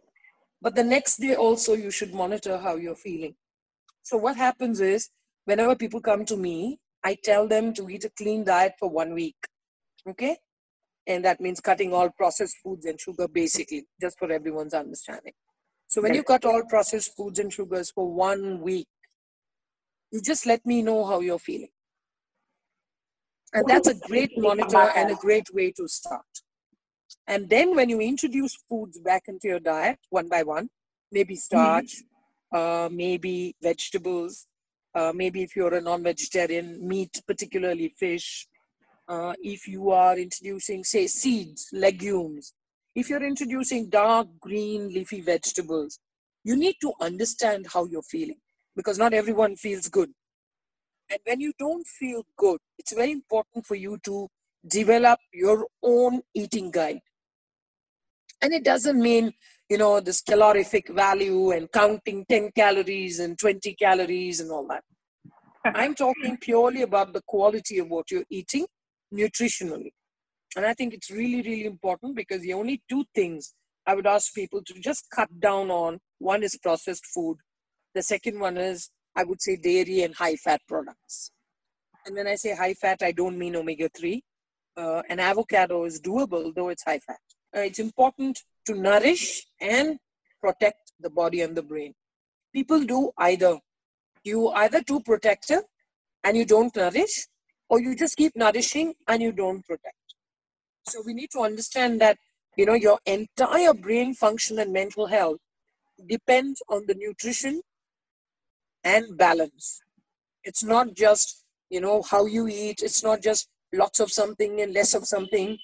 but 0.61 0.75
the 0.75 0.83
next 0.83 1.17
day 1.17 1.35
also, 1.35 1.73
you 1.73 1.91
should 1.91 2.13
monitor 2.13 2.57
how 2.57 2.75
you're 2.75 3.03
feeling. 3.07 3.35
So, 4.01 4.17
what 4.17 4.37
happens 4.37 4.79
is, 4.79 5.09
whenever 5.45 5.75
people 5.75 5.99
come 5.99 6.25
to 6.25 6.37
me, 6.37 6.79
I 7.03 7.17
tell 7.23 7.47
them 7.47 7.73
to 7.73 7.89
eat 7.89 8.05
a 8.05 8.11
clean 8.11 8.45
diet 8.45 8.73
for 8.79 8.89
one 8.89 9.13
week. 9.13 9.35
Okay? 10.09 10.37
And 11.07 11.23
that 11.23 11.39
means 11.39 11.59
cutting 11.59 11.93
all 11.93 12.09
processed 12.09 12.57
foods 12.63 12.85
and 12.85 12.99
sugar, 12.99 13.27
basically, 13.27 13.85
just 14.01 14.17
for 14.17 14.31
everyone's 14.31 14.73
understanding. 14.73 15.33
So, 15.87 16.01
when 16.01 16.15
you 16.15 16.23
cut 16.23 16.45
all 16.45 16.63
processed 16.67 17.15
foods 17.15 17.39
and 17.39 17.53
sugars 17.53 17.91
for 17.91 18.11
one 18.11 18.61
week, 18.61 18.87
you 20.11 20.21
just 20.21 20.45
let 20.45 20.65
me 20.65 20.81
know 20.81 21.05
how 21.05 21.19
you're 21.19 21.39
feeling. 21.39 21.69
And 23.53 23.65
that's 23.67 23.87
a 23.87 23.93
great 23.93 24.31
monitor 24.37 24.89
and 24.95 25.11
a 25.11 25.15
great 25.15 25.47
way 25.53 25.71
to 25.77 25.87
start. 25.87 26.25
And 27.27 27.49
then 27.49 27.75
when 27.75 27.89
you 27.89 27.99
introduce 28.01 28.55
foods 28.67 28.99
back 28.99 29.23
into 29.27 29.47
your 29.47 29.59
diet 29.59 29.99
one 30.09 30.27
by 30.27 30.43
one, 30.43 30.69
maybe 31.11 31.35
starch, 31.35 32.03
mm-hmm. 32.53 32.57
uh, 32.57 32.89
maybe 32.89 33.55
vegetables, 33.61 34.47
Uh, 34.95 35.11
maybe 35.13 35.43
if 35.43 35.55
you're 35.57 35.75
a 35.75 35.81
non-vegetarian, 35.81 36.79
meat, 36.79 37.13
particularly 37.27 37.89
fish. 37.99 38.47
Uh, 39.07 39.33
if 39.39 39.67
you 39.67 39.91
are 39.91 40.17
introducing, 40.17 40.83
say, 40.83 41.05
seeds, 41.05 41.69
legumes. 41.71 42.53
If 42.95 43.09
you're 43.09 43.25
introducing 43.25 43.89
dark 43.89 44.27
green 44.39 44.89
leafy 44.89 45.21
vegetables, 45.21 45.99
you 46.43 46.55
need 46.55 46.75
to 46.81 46.93
understand 46.99 47.67
how 47.71 47.85
you're 47.85 48.01
feeling 48.01 48.39
because 48.75 48.97
not 48.97 49.13
everyone 49.13 49.55
feels 49.57 49.89
good. 49.89 50.09
And 51.09 51.19
when 51.25 51.39
you 51.39 51.53
don't 51.59 51.85
feel 51.85 52.23
good, 52.35 52.59
it's 52.79 52.93
very 52.93 53.11
important 53.11 53.65
for 53.67 53.75
you 53.75 53.99
to 54.05 54.27
develop 54.67 55.19
your 55.31 55.67
own 55.83 56.21
eating 56.33 56.71
guide. 56.71 56.99
And 58.41 58.53
it 58.53 58.63
doesn't 58.63 58.99
mean, 58.99 59.33
you 59.69 59.77
know, 59.77 59.99
this 59.99 60.21
calorific 60.21 60.89
value 60.89 61.51
and 61.51 61.71
counting 61.71 62.25
10 62.27 62.51
calories 62.55 63.19
and 63.19 63.37
20 63.37 63.75
calories 63.75 64.39
and 64.39 64.51
all 64.51 64.67
that. 64.67 64.83
I'm 65.75 65.93
talking 65.93 66.37
purely 66.37 66.81
about 66.81 67.13
the 67.13 67.21
quality 67.27 67.77
of 67.77 67.89
what 67.89 68.09
you're 68.09 68.25
eating 68.31 68.65
nutritionally. 69.13 69.91
And 70.55 70.65
I 70.65 70.73
think 70.73 70.93
it's 70.93 71.11
really, 71.11 71.41
really 71.41 71.65
important 71.65 72.15
because 72.15 72.41
the 72.41 72.53
only 72.53 72.81
two 72.89 73.03
things 73.13 73.53
I 73.85 73.95
would 73.95 74.07
ask 74.07 74.33
people 74.33 74.63
to 74.63 74.73
just 74.79 75.05
cut 75.13 75.29
down 75.39 75.69
on 75.69 75.99
one 76.19 76.43
is 76.43 76.57
processed 76.61 77.05
food, 77.13 77.37
the 77.93 78.01
second 78.01 78.39
one 78.39 78.57
is, 78.57 78.89
I 79.15 79.23
would 79.23 79.41
say, 79.41 79.57
dairy 79.57 80.03
and 80.03 80.15
high 80.15 80.35
fat 80.35 80.61
products. 80.67 81.31
And 82.05 82.15
when 82.15 82.27
I 82.27 82.35
say 82.35 82.55
high 82.55 82.73
fat, 82.73 83.01
I 83.01 83.11
don't 83.11 83.37
mean 83.37 83.55
omega 83.55 83.89
3. 83.95 84.23
Uh, 84.77 85.01
an 85.09 85.19
avocado 85.19 85.85
is 85.85 86.01
doable, 86.01 86.53
though 86.53 86.69
it's 86.69 86.83
high 86.83 86.99
fat. 86.99 87.19
Uh, 87.55 87.61
it's 87.61 87.79
important 87.79 88.39
to 88.65 88.75
nourish 88.75 89.45
and 89.61 89.97
protect 90.41 90.91
the 90.99 91.09
body 91.09 91.41
and 91.41 91.55
the 91.55 91.63
brain. 91.63 91.93
People 92.53 92.83
do 92.83 93.11
either. 93.17 93.57
You 94.23 94.49
either 94.49 94.81
too 94.81 95.01
protective 95.01 95.61
and 96.23 96.35
you 96.35 96.45
don't 96.45 96.75
nourish, 96.75 97.27
or 97.69 97.79
you 97.79 97.95
just 97.95 98.17
keep 98.17 98.35
nourishing 98.35 98.93
and 99.07 99.21
you 99.21 99.31
don't 99.31 99.65
protect. 99.65 99.95
So 100.87 101.01
we 101.05 101.13
need 101.13 101.31
to 101.31 101.39
understand 101.39 101.99
that 102.01 102.17
you 102.57 102.65
know 102.65 102.73
your 102.73 102.99
entire 103.05 103.73
brain 103.73 104.13
function 104.13 104.59
and 104.59 104.71
mental 104.71 105.07
health 105.07 105.39
depends 106.07 106.61
on 106.69 106.83
the 106.87 106.95
nutrition 106.95 107.61
and 108.83 109.17
balance. 109.17 109.81
It's 110.43 110.63
not 110.63 110.95
just 110.95 111.43
you 111.69 111.81
know 111.81 112.01
how 112.03 112.25
you 112.25 112.47
eat. 112.47 112.81
It's 112.83 113.03
not 113.03 113.21
just 113.21 113.49
lots 113.73 113.99
of 113.99 114.11
something 114.11 114.61
and 114.61 114.73
less 114.73 114.93
of 114.93 115.07
something, 115.07 115.57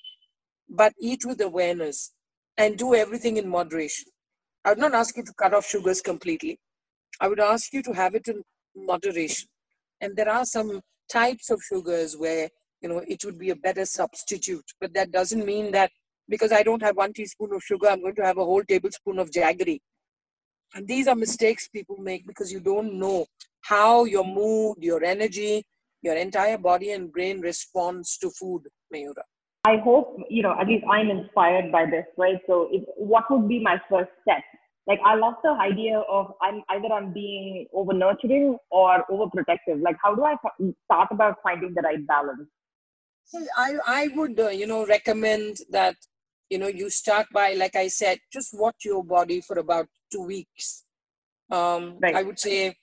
but 0.69 0.93
eat 0.99 1.25
with 1.25 1.41
awareness 1.41 2.13
and 2.57 2.77
do 2.77 2.95
everything 2.95 3.37
in 3.37 3.47
moderation. 3.47 4.05
I 4.65 4.69
would 4.69 4.79
not 4.79 4.93
ask 4.93 5.15
you 5.17 5.23
to 5.23 5.33
cut 5.33 5.53
off 5.53 5.65
sugars 5.65 6.01
completely. 6.01 6.59
I 7.19 7.27
would 7.27 7.39
ask 7.39 7.73
you 7.73 7.81
to 7.83 7.93
have 7.93 8.15
it 8.15 8.27
in 8.27 8.43
moderation. 8.75 9.47
And 10.01 10.15
there 10.15 10.29
are 10.29 10.45
some 10.45 10.81
types 11.11 11.49
of 11.49 11.61
sugars 11.61 12.15
where 12.17 12.49
you 12.81 12.89
know 12.89 13.03
it 13.07 13.23
would 13.25 13.37
be 13.37 13.49
a 13.49 13.55
better 13.55 13.85
substitute, 13.85 14.65
but 14.79 14.93
that 14.93 15.11
doesn't 15.11 15.45
mean 15.45 15.71
that 15.71 15.91
because 16.29 16.51
I 16.51 16.63
don't 16.63 16.81
have 16.81 16.97
one 16.97 17.13
teaspoon 17.13 17.53
of 17.53 17.61
sugar, 17.61 17.87
I'm 17.89 18.01
going 18.01 18.15
to 18.15 18.25
have 18.25 18.37
a 18.37 18.45
whole 18.45 18.63
tablespoon 18.63 19.19
of 19.19 19.31
jaggery. 19.31 19.79
And 20.73 20.87
these 20.87 21.07
are 21.07 21.15
mistakes 21.15 21.67
people 21.67 21.97
make 21.97 22.25
because 22.25 22.51
you 22.51 22.61
don't 22.61 22.93
know 22.93 23.25
how 23.61 24.05
your 24.05 24.23
mood, 24.23 24.77
your 24.79 25.03
energy, 25.03 25.65
your 26.01 26.15
entire 26.15 26.57
body 26.57 26.91
and 26.91 27.11
brain 27.11 27.41
responds 27.41 28.17
to 28.19 28.29
food, 28.29 28.63
Mayura. 28.93 29.23
I 29.65 29.77
hope, 29.83 30.17
you 30.29 30.41
know, 30.41 30.55
at 30.59 30.67
least 30.67 30.85
I'm 30.89 31.09
inspired 31.09 31.71
by 31.71 31.85
this, 31.85 32.05
right? 32.17 32.39
So 32.47 32.69
if, 32.71 32.83
what 32.95 33.25
would 33.29 33.47
be 33.47 33.59
my 33.61 33.79
first 33.89 34.09
step? 34.23 34.41
Like 34.91 35.01
I 35.11 35.15
love 35.15 35.35
the 35.43 35.51
idea 35.51 35.99
of 36.17 36.33
I'm 36.41 36.57
either 36.73 36.89
I'm 36.93 37.09
being 37.13 37.67
over 37.73 37.93
nurturing 37.93 38.57
or 38.69 39.05
overprotective. 39.09 39.81
Like 39.87 39.97
how 40.03 40.15
do 40.15 40.23
I 40.31 40.35
start 40.85 41.09
about 41.11 41.37
finding 41.43 41.73
the 41.73 41.81
right 41.81 42.05
balance? 42.13 42.49
I, 43.57 43.69
I 43.87 44.07
would, 44.15 44.37
uh, 44.39 44.49
you 44.49 44.67
know, 44.67 44.85
recommend 44.85 45.59
that, 45.69 45.95
you 46.49 46.57
know, 46.57 46.67
you 46.67 46.89
start 46.89 47.27
by, 47.33 47.53
like 47.53 47.77
I 47.77 47.87
said, 47.87 48.19
just 48.33 48.49
watch 48.53 48.79
your 48.83 49.03
body 49.03 49.39
for 49.39 49.57
about 49.59 49.87
two 50.11 50.23
weeks. 50.23 50.83
Um, 51.49 51.97
right. 52.01 52.15
I 52.15 52.23
would 52.23 52.39
say 52.39 52.75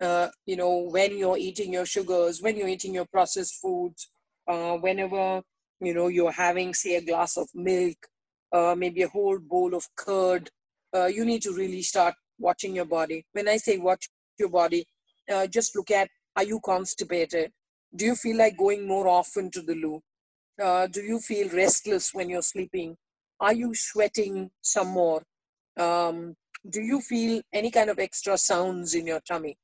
uh, 0.00 0.28
you 0.46 0.56
know, 0.56 0.88
when 0.90 1.16
you're 1.16 1.38
eating 1.38 1.72
your 1.72 1.86
sugars, 1.86 2.42
when 2.42 2.56
you're 2.56 2.68
eating 2.68 2.94
your 2.94 3.06
processed 3.06 3.54
foods, 3.60 4.10
uh, 4.48 4.74
whenever, 4.76 5.42
you 5.80 5.94
know, 5.94 6.08
you're 6.08 6.32
having, 6.32 6.74
say, 6.74 6.96
a 6.96 7.00
glass 7.00 7.36
of 7.36 7.48
milk, 7.54 7.96
uh, 8.52 8.74
maybe 8.76 9.02
a 9.02 9.08
whole 9.08 9.38
bowl 9.38 9.74
of 9.74 9.86
curd, 9.96 10.50
uh, 10.94 11.06
you 11.06 11.24
need 11.24 11.42
to 11.42 11.52
really 11.52 11.82
start 11.82 12.14
watching 12.38 12.74
your 12.74 12.84
body. 12.84 13.24
When 13.32 13.48
I 13.48 13.56
say 13.58 13.78
watch 13.78 14.08
your 14.38 14.48
body, 14.48 14.86
uh, 15.32 15.46
just 15.46 15.76
look 15.76 15.90
at 15.90 16.08
are 16.36 16.44
you 16.44 16.60
constipated? 16.64 17.52
Do 17.94 18.04
you 18.04 18.16
feel 18.16 18.36
like 18.36 18.56
going 18.56 18.86
more 18.86 19.08
often 19.08 19.50
to 19.52 19.62
the 19.62 19.74
loo? 19.74 20.00
Uh, 20.62 20.86
do 20.86 21.00
you 21.00 21.20
feel 21.20 21.48
restless 21.50 22.12
when 22.12 22.28
you're 22.28 22.42
sleeping? 22.42 22.96
Are 23.40 23.52
you 23.52 23.74
sweating 23.74 24.50
some 24.62 24.88
more? 24.88 25.22
Um, 25.76 26.34
do 26.68 26.80
you 26.80 27.00
feel 27.00 27.42
any 27.52 27.70
kind 27.70 27.90
of 27.90 27.98
extra 27.98 28.36
sounds 28.38 28.94
in 28.94 29.06
your 29.06 29.20
tummy? 29.20 29.56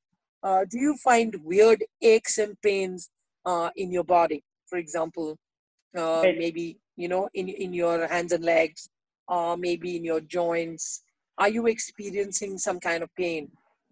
uh, 0.43 0.65
do 0.69 0.79
you 0.79 0.97
find 0.97 1.37
weird 1.45 1.85
aches 2.03 2.39
and 2.39 2.61
pains 2.63 3.11
uh, 3.45 3.71
in 3.77 3.91
your 3.93 4.05
body 4.05 4.43
for 4.67 4.79
example 4.79 5.37
uh, 5.97 6.27
maybe 6.37 6.79
you 6.97 7.09
know 7.09 7.29
in, 7.35 7.49
in 7.49 7.73
your 7.73 8.07
hands 8.07 8.33
and 8.33 8.45
legs 8.45 8.89
or 9.29 9.57
maybe 9.57 9.97
in 9.97 10.05
your 10.05 10.21
joints 10.21 11.03
are 11.39 11.49
you 11.49 11.67
experiencing 11.67 12.59
some 12.59 12.81
kind 12.81 13.03
of 13.03 13.15
pain 13.15 13.51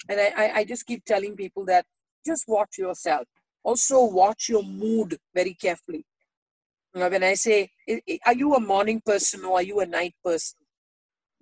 and 0.08 0.20
I, 0.20 0.52
I, 0.56 0.64
just 0.64 0.86
keep 0.86 1.04
telling 1.04 1.34
people 1.34 1.64
that 1.66 1.84
just 2.24 2.44
watch 2.46 2.78
yourself 2.78 3.26
also 3.62 4.04
watch 4.04 4.48
your 4.48 4.62
mood 4.62 5.18
very 5.34 5.54
carefully 5.54 6.04
when 6.92 7.22
i 7.22 7.34
say 7.34 7.70
are 8.26 8.34
you 8.34 8.54
a 8.54 8.60
morning 8.60 9.00
person 9.04 9.44
or 9.44 9.54
are 9.54 9.62
you 9.62 9.80
a 9.80 9.86
night 9.86 10.14
person 10.24 10.58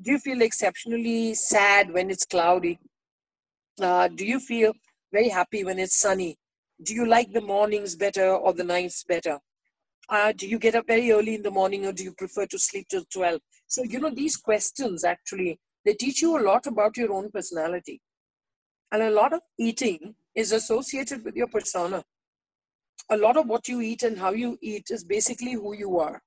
do 0.00 0.10
you 0.12 0.18
feel 0.18 0.42
exceptionally 0.42 1.34
sad 1.34 1.92
when 1.92 2.10
it's 2.10 2.26
cloudy 2.26 2.78
uh, 3.80 4.08
do 4.08 4.24
you 4.24 4.40
feel 4.40 4.72
very 5.12 5.28
happy 5.28 5.64
when 5.64 5.78
it's 5.78 5.96
sunny. 5.96 6.36
Do 6.82 6.94
you 6.94 7.06
like 7.06 7.32
the 7.32 7.40
mornings 7.40 7.96
better 7.96 8.34
or 8.34 8.52
the 8.52 8.64
nights 8.64 9.04
better? 9.04 9.38
Uh, 10.08 10.32
do 10.32 10.46
you 10.46 10.58
get 10.58 10.74
up 10.74 10.86
very 10.86 11.10
early 11.10 11.34
in 11.34 11.42
the 11.42 11.50
morning 11.50 11.86
or 11.86 11.92
do 11.92 12.04
you 12.04 12.12
prefer 12.12 12.46
to 12.46 12.58
sleep 12.58 12.86
till 12.88 13.04
12? 13.12 13.40
So, 13.66 13.82
you 13.82 13.98
know, 13.98 14.10
these 14.10 14.36
questions 14.36 15.04
actually, 15.04 15.58
they 15.86 15.94
teach 15.94 16.20
you 16.20 16.36
a 16.36 16.42
lot 16.42 16.66
about 16.66 16.98
your 16.98 17.12
own 17.12 17.30
personality. 17.30 18.02
And 18.92 19.02
a 19.02 19.10
lot 19.10 19.32
of 19.32 19.40
eating 19.58 20.14
is 20.34 20.52
associated 20.52 21.24
with 21.24 21.36
your 21.36 21.46
persona. 21.46 22.04
A 23.10 23.16
lot 23.16 23.36
of 23.36 23.46
what 23.46 23.68
you 23.68 23.80
eat 23.80 24.02
and 24.02 24.18
how 24.18 24.32
you 24.32 24.58
eat 24.60 24.88
is 24.90 25.04
basically 25.04 25.52
who 25.52 25.74
you 25.74 25.98
are. 25.98 26.20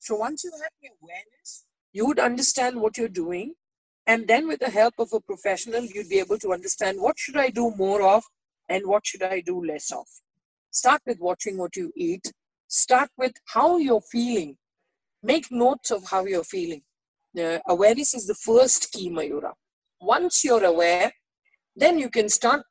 So 0.00 0.16
once 0.16 0.42
you 0.42 0.52
have 0.60 0.72
the 0.82 0.88
awareness, 1.00 1.66
you 1.92 2.06
would 2.06 2.18
understand 2.18 2.80
what 2.80 2.98
you're 2.98 3.08
doing 3.08 3.54
and 4.06 4.28
then 4.28 4.46
with 4.46 4.60
the 4.60 4.70
help 4.70 4.94
of 4.98 5.12
a 5.12 5.20
professional 5.20 5.82
you'd 5.84 6.08
be 6.08 6.18
able 6.18 6.38
to 6.38 6.52
understand 6.52 7.00
what 7.00 7.18
should 7.18 7.36
i 7.36 7.48
do 7.48 7.72
more 7.76 8.02
of 8.02 8.22
and 8.68 8.86
what 8.86 9.06
should 9.06 9.22
i 9.22 9.40
do 9.40 9.64
less 9.64 9.90
of 9.92 10.06
start 10.70 11.00
with 11.06 11.18
watching 11.20 11.56
what 11.56 11.76
you 11.76 11.92
eat 11.96 12.32
start 12.68 13.08
with 13.16 13.32
how 13.46 13.78
you're 13.78 14.08
feeling 14.12 14.56
make 15.22 15.50
notes 15.50 15.90
of 15.90 16.04
how 16.10 16.24
you're 16.26 16.44
feeling 16.44 16.82
uh, 17.38 17.58
awareness 17.68 18.14
is 18.14 18.26
the 18.26 18.34
first 18.34 18.92
key 18.92 19.10
mayura 19.10 19.52
once 20.00 20.44
you're 20.44 20.64
aware 20.64 21.10
then 21.76 21.98
you 21.98 22.10
can 22.10 22.28
start 22.28 22.62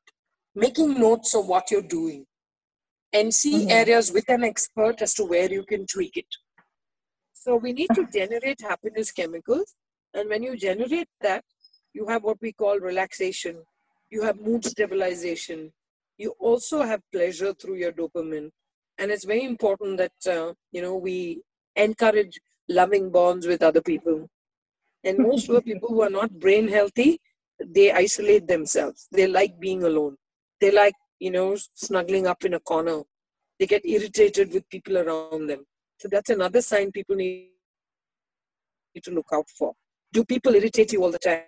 making 0.56 1.00
notes 1.00 1.34
of 1.36 1.48
what 1.48 1.70
you're 1.72 1.90
doing 2.00 2.26
and 3.12 3.34
see 3.34 3.60
mm-hmm. 3.62 3.72
areas 3.72 4.12
with 4.12 4.28
an 4.30 4.44
expert 4.44 5.02
as 5.02 5.14
to 5.14 5.24
where 5.26 5.52
you 5.52 5.64
can 5.64 5.86
tweak 5.88 6.16
it 6.16 6.42
so 7.34 7.56
we 7.56 7.74
need 7.74 7.90
to 7.94 8.08
generate 8.14 8.62
happiness 8.62 9.12
chemicals 9.12 9.76
and 10.14 10.30
when 10.30 10.44
you 10.44 10.56
generate 10.56 11.10
that, 11.22 11.44
you 11.94 12.08
have 12.08 12.24
what 12.24 12.38
we 12.42 12.54
call 12.54 12.80
relaxation, 12.80 13.64
you 14.10 14.22
have 14.24 14.40
mood 14.40 14.64
stabilization, 14.66 15.72
you 16.18 16.36
also 16.40 16.84
have 16.84 17.02
pleasure 17.12 17.54
through 17.54 17.76
your 17.76 17.92
dopamine. 17.92 18.50
And 19.00 19.10
it's 19.10 19.26
very 19.26 19.44
important 19.44 19.98
that, 19.98 20.28
uh, 20.28 20.54
you 20.72 20.82
know, 20.82 20.96
we 20.96 21.42
encourage 21.76 22.40
loving 22.70 23.10
bonds 23.10 23.48
with 23.48 23.64
other 23.64 23.82
people. 23.82 24.30
And 25.04 25.20
most 25.20 25.50
of 25.50 25.56
the 25.56 25.62
people 25.62 25.90
who 25.90 26.02
are 26.02 26.10
not 26.10 26.40
brain 26.40 26.68
healthy, 26.68 27.20
they 27.64 27.92
isolate 27.92 28.48
themselves. 28.48 29.08
They 29.12 29.28
like 29.28 29.60
being 29.60 29.84
alone. 29.84 30.16
They 30.62 30.72
like, 30.72 30.94
you 31.20 31.32
know, 31.32 31.58
snuggling 31.74 32.28
up 32.28 32.46
in 32.46 32.54
a 32.54 32.60
corner. 32.60 33.02
They 33.60 33.68
get 33.68 33.86
irritated 33.86 34.54
with 34.54 34.70
people 34.70 34.98
around 34.98 35.48
them. 35.48 35.66
So 36.00 36.08
that's 36.10 36.30
another 36.30 36.62
sign 36.62 36.92
people 36.92 37.16
need 37.16 37.50
to 39.02 39.12
look 39.12 39.28
out 39.34 39.46
for 39.58 39.74
do 40.14 40.24
people 40.24 40.54
irritate 40.56 40.94
you 40.94 41.04
all 41.04 41.12
the 41.12 41.20
time? 41.20 41.42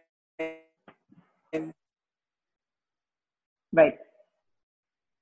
Right. 3.72 3.98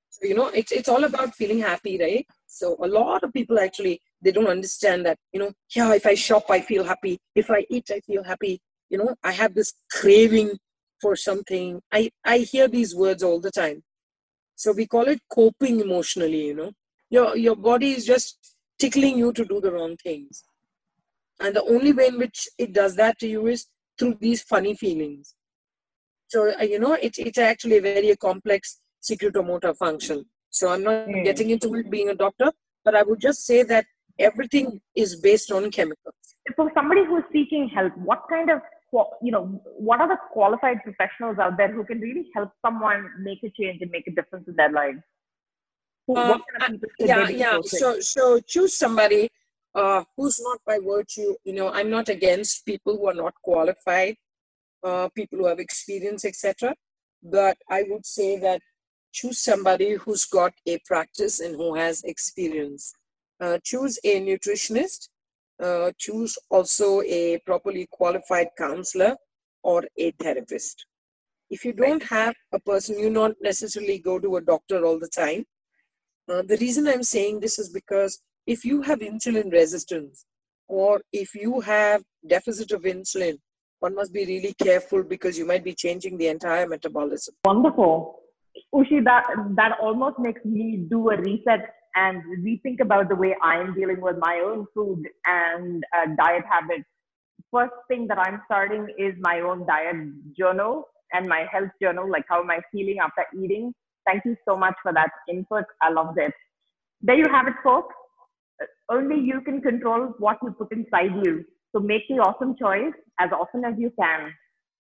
So, 0.10 0.28
you 0.28 0.36
know, 0.36 0.48
it's, 0.48 0.72
it's 0.72 0.88
all 0.88 1.04
about 1.04 1.36
feeling 1.36 1.60
happy, 1.60 2.00
right? 2.00 2.26
So 2.54 2.76
a 2.80 2.88
lot 2.88 3.24
of 3.24 3.34
people 3.34 3.60
actually, 3.60 4.00
they 4.22 4.32
don't 4.32 4.48
understand 4.48 5.08
that, 5.08 5.18
you 5.32 5.40
know, 5.40 5.52
yeah, 5.76 5.92
if 5.96 6.06
I 6.06 6.14
shop, 6.14 6.46
I 6.52 6.62
feel 6.62 6.84
happy. 6.84 7.18
If 7.34 7.50
I 7.50 7.66
eat, 7.68 7.90
I 7.90 8.00
feel 8.02 8.24
happy. 8.24 8.62
You 8.92 9.00
know, 9.00 9.16
I 9.24 9.32
have 9.32 9.56
this 9.56 9.74
craving 9.92 10.52
for 11.02 11.16
something. 11.16 11.82
I, 11.92 12.12
I 12.24 12.38
hear 12.38 12.68
these 12.68 12.96
words 12.96 13.24
all 13.24 13.42
the 13.42 13.50
time. 13.50 13.82
So 14.56 14.72
we 14.72 14.86
call 14.86 15.08
it 15.08 15.20
coping 15.32 15.80
emotionally, 15.80 16.46
you 16.46 16.54
know. 16.54 16.72
Your 17.10 17.36
your 17.36 17.56
body 17.56 17.92
is 17.92 18.06
just 18.06 18.56
tickling 18.78 19.18
you 19.18 19.34
to 19.34 19.46
do 19.46 19.60
the 19.60 19.72
wrong 19.72 19.98
things. 19.98 20.44
And 21.40 21.56
the 21.56 21.64
only 21.64 21.92
way 21.92 22.08
in 22.08 22.20
which 22.20 22.48
it 22.60 22.72
does 22.72 22.96
that 22.98 23.18
to 23.20 23.28
you 23.28 23.48
is 23.48 23.66
through 23.98 24.18
these 24.22 24.44
funny 24.44 24.76
feelings. 24.76 25.34
So, 26.28 26.54
uh, 26.60 26.64
you 26.64 26.80
know, 26.80 26.94
it, 26.94 27.18
it's 27.18 27.40
actually 27.40 27.78
a 27.78 27.82
very 27.82 28.16
complex 28.16 28.80
secretomotor 29.02 29.76
function. 29.76 30.26
So 30.54 30.70
I'm 30.70 30.84
not 30.84 31.08
mm. 31.08 31.24
getting 31.24 31.50
into 31.50 31.74
it 31.76 31.90
being 31.90 32.10
a 32.10 32.16
doctor, 32.16 32.52
but 32.86 32.96
I 32.96 33.02
would 33.02 33.20
just 33.20 33.46
say 33.46 33.64
that 33.64 33.86
everything 34.20 34.80
is 34.96 35.16
based 35.16 35.52
on 35.52 35.72
chemicals. 35.72 36.14
For 36.56 36.72
somebody 36.76 37.04
who's 37.06 37.24
seeking 37.34 37.70
help, 37.70 37.98
what 37.98 38.22
kind 38.30 38.50
of 38.52 38.62
you 39.24 39.32
know 39.32 39.46
what 39.64 40.00
are 40.00 40.08
the 40.08 40.18
qualified 40.32 40.78
professionals 40.84 41.40
out 41.40 41.58
there 41.58 41.72
who 41.74 41.84
can 41.84 42.00
really 42.00 42.28
help 42.36 42.52
someone 42.64 43.10
make 43.20 43.40
a 43.44 43.50
change 43.60 43.82
and 43.82 43.90
make 43.90 44.06
a 44.06 44.12
difference 44.12 44.48
in 44.48 44.56
their 44.56 44.72
life? 44.72 44.96
Who, 46.06 46.18
um, 46.18 46.44
kind 46.60 46.76
of 46.76 46.84
yeah, 47.00 47.30
yeah. 47.30 47.60
So, 47.64 48.00
so 48.02 48.40
choose 48.42 48.78
somebody 48.78 49.30
uh, 49.74 50.04
who's 50.16 50.40
not 50.40 50.60
by 50.68 50.78
virtue. 50.86 51.34
You 51.46 51.54
know, 51.54 51.72
I'm 51.72 51.90
not 51.90 52.10
against 52.10 52.66
people 52.66 52.98
who 52.98 53.08
are 53.08 53.16
not 53.16 53.34
qualified, 53.42 54.18
uh, 54.84 55.10
people 55.16 55.40
who 55.40 55.48
have 55.48 55.60
experience, 55.60 56.26
etc. 56.26 56.76
But 57.24 57.58
I 57.72 57.86
would 57.88 58.06
say 58.06 58.38
that 58.40 58.62
choose 59.14 59.40
somebody 59.40 59.94
who's 59.94 60.26
got 60.26 60.54
a 60.68 60.80
practice 60.86 61.40
and 61.40 61.56
who 61.56 61.76
has 61.76 62.04
experience. 62.04 62.94
Uh, 63.40 63.58
choose 63.64 64.00
a 64.04 64.20
nutritionist. 64.22 65.10
Uh, 65.62 65.92
choose 65.98 66.38
also 66.50 67.02
a 67.02 67.40
properly 67.46 67.88
qualified 67.92 68.48
counselor 68.58 69.16
or 69.64 69.84
a 69.98 70.12
therapist. 70.20 70.86
If 71.50 71.64
you 71.64 71.74
don't 71.74 72.04
have 72.04 72.34
a 72.52 72.60
person, 72.60 73.00
you 73.00 73.10
not 73.10 73.34
necessarily 73.42 74.00
go 74.00 74.20
to 74.20 74.38
a 74.38 74.42
doctor 74.42 74.84
all 74.84 75.00
the 75.00 75.10
time. 75.10 75.46
Uh, 76.28 76.42
the 76.42 76.58
reason 76.58 76.88
I'm 76.88 77.04
saying 77.04 77.40
this 77.40 77.60
is 77.60 77.70
because 77.70 78.20
if 78.48 78.66
you 78.66 78.82
have 78.82 79.00
insulin 79.00 79.52
resistance 79.52 80.26
or 80.68 81.02
if 81.12 81.36
you 81.36 81.62
have 81.62 82.02
deficit 82.28 82.72
of 82.72 82.82
insulin, 82.82 83.38
one 83.80 83.96
must 83.96 84.14
be 84.14 84.26
really 84.26 84.54
careful 84.54 85.04
because 85.04 85.38
you 85.38 85.46
might 85.46 85.64
be 85.64 85.74
changing 85.74 86.18
the 86.18 86.28
entire 86.28 86.68
metabolism. 86.68 87.36
Wonderful. 87.46 88.23
Ushy, 88.74 89.00
that, 89.02 89.24
that 89.56 89.78
almost 89.82 90.18
makes 90.20 90.44
me 90.44 90.86
do 90.90 91.10
a 91.12 91.18
reset 91.18 91.74
and 91.96 92.24
rethink 92.44 92.80
about 92.82 93.08
the 93.10 93.16
way 93.16 93.36
I'm 93.42 93.74
dealing 93.76 94.02
with 94.02 94.16
my 94.20 94.42
own 94.44 94.66
food 94.74 95.04
and 95.28 95.84
uh, 95.96 96.08
diet 96.18 96.44
habits. 96.52 96.86
First 97.52 97.74
thing 97.88 98.08
that 98.08 98.18
I'm 98.18 98.42
starting 98.46 98.88
is 98.98 99.14
my 99.20 99.42
own 99.42 99.68
diet 99.68 99.96
journal 100.38 100.88
and 101.14 101.28
my 101.28 101.46
health 101.52 101.70
journal, 101.82 102.10
like 102.10 102.26
how 102.28 102.42
am 102.42 102.50
I 102.50 102.62
feeling 102.72 102.98
after 103.00 103.26
eating. 103.40 103.74
Thank 104.08 104.26
you 104.26 104.36
so 104.48 104.58
much 104.58 104.76
for 104.82 104.92
that 104.94 105.12
input. 105.30 105.66
I 105.82 105.92
loved 105.92 106.18
it. 106.18 106.34
There 107.02 107.16
you 107.16 107.26
have 107.32 107.48
it, 107.48 107.54
folks. 107.64 107.94
Only 108.90 109.20
you 109.20 109.42
can 109.42 109.62
control 109.62 110.14
what 110.18 110.38
you 110.42 110.52
put 110.52 110.72
inside 110.72 111.12
you. 111.24 111.46
So 111.74 111.80
make 111.80 112.08
the 112.10 112.16
awesome 112.16 112.56
choice 112.60 112.94
as 113.20 113.30
often 113.32 113.66
as 113.66 113.76
you 113.78 113.92
can. 114.00 114.34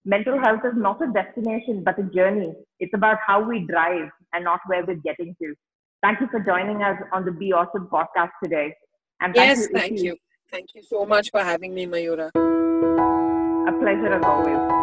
Mental 0.05 0.38
health 0.38 0.60
is 0.65 0.74
not 0.75 1.01
a 1.01 1.07
destination, 1.13 1.81
but 1.81 1.98
a 1.98 2.03
journey. 2.03 2.53
It's 2.81 2.93
about 2.93 3.19
how 3.25 3.41
we 3.41 3.65
drive 3.65 4.10
and 4.33 4.43
not 4.43 4.60
where 4.67 4.86
we're 4.86 4.95
getting 4.95 5.33
to. 5.41 5.55
Thank 6.01 6.19
you 6.19 6.27
for 6.29 6.41
joining 6.41 6.83
us 6.83 7.01
on 7.13 7.24
the 7.24 7.31
Be 7.31 7.53
Ausum 7.53 7.88
podcast 7.88 8.31
today. 8.43 8.75
And 9.22 9.33
thank 9.33 9.57
yes, 9.57 9.60
you, 9.60 9.79
thank 9.79 10.00
you. 10.01 10.17
Thank 10.51 10.75
you 10.75 10.83
so 10.83 11.05
much 11.05 11.31
for 11.31 11.39
having 11.39 11.74
me, 11.74 11.86
Mayura. 11.86 12.27
A 12.36 13.79
pleasure 13.79 14.13
as 14.13 14.25
always. 14.25 14.82